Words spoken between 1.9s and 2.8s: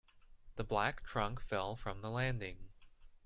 the landing.